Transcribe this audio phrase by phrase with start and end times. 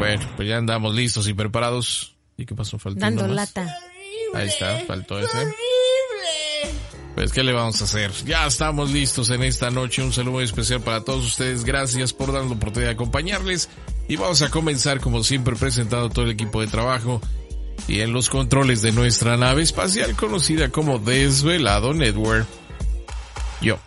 [0.00, 2.16] Bueno, pues ya andamos listos y preparados.
[2.36, 2.78] ¿Y qué pasó?
[2.78, 3.54] Faltó Dando uno más.
[3.54, 3.76] lata.
[4.34, 5.54] Ahí está, faltó ese.
[7.14, 8.10] Pues, ¿qué le vamos a hacer?
[8.24, 10.02] Ya estamos listos en esta noche.
[10.02, 11.64] Un saludo muy especial para todos ustedes.
[11.64, 13.68] Gracias por darnos la oportunidad de acompañarles.
[14.08, 17.20] Y vamos a comenzar, como siempre, presentando todo el equipo de trabajo
[17.88, 22.46] y en los controles de nuestra nave espacial conocida como Desvelado Network.
[23.60, 23.78] Yo.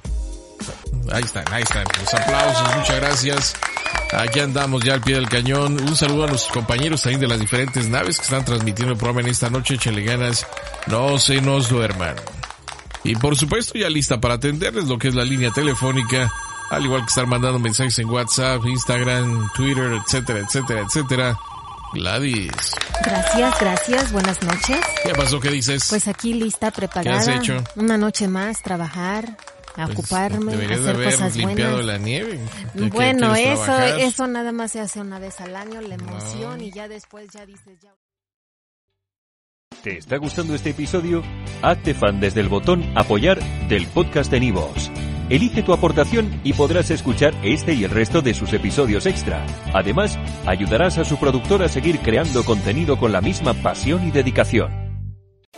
[1.11, 1.83] Ahí están, ahí están.
[1.99, 3.55] Los aplausos, muchas gracias.
[4.13, 5.81] Aquí andamos ya al pie del cañón.
[5.81, 9.21] Un saludo a los compañeros también de las diferentes naves que están transmitiendo el programa
[9.21, 9.75] en esta noche.
[9.75, 10.45] Échenle ganas.
[10.87, 12.15] No se nos duerman.
[13.03, 16.31] Y por supuesto ya lista para atenderles lo que es la línea telefónica.
[16.69, 21.37] Al igual que estar mandando mensajes en WhatsApp, Instagram, Twitter, etcétera, etcétera, etcétera.
[21.93, 22.51] Gladys.
[23.03, 24.11] Gracias, gracias.
[24.11, 24.79] Buenas noches.
[25.03, 25.39] ¿Qué pasó?
[25.39, 25.87] ¿Qué dices?
[25.89, 27.23] Pues aquí lista, preparada.
[27.23, 27.63] ¿Qué has hecho?
[27.75, 29.37] Una noche más, trabajar,
[29.75, 31.85] a Pues, ocuparme, de hacer haber cosas limpiado buenas.
[31.85, 32.39] la nieve.
[32.73, 33.99] ¿De qué Bueno, eso, trabajar?
[33.99, 36.63] eso nada más se hace una vez al año, la emoción No.
[36.63, 37.93] y ya después ya dices ya.
[39.83, 41.23] ¿Te está gustando este episodio?
[41.61, 44.89] Hazte fan desde el botón Apoyar del podcast de Nivos.
[45.29, 49.45] Elige tu aportación y podrás escuchar este y el resto de sus episodios extra.
[49.73, 54.82] Además, ayudarás a su productor a seguir creando contenido con la misma pasión y dedicación.